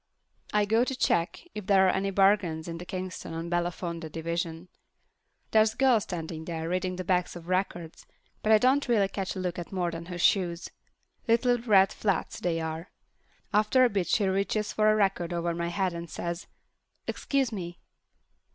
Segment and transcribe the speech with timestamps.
[0.51, 4.67] I go to check if there are any bargains in the Kingston or Belafonte division.
[5.51, 8.07] There's a girl standing there reading the backs of records,
[8.41, 12.59] but I don't really catch a look at more than her shoes—little red flats they
[12.59, 12.89] are.
[13.53, 16.47] After a bit she reaches for a record over my head and says,
[17.07, 17.77] "Excuse me."